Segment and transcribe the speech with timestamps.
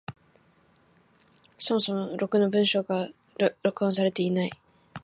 [1.59, 3.09] そもそもろくな文章が
[3.61, 4.51] 録音されていない。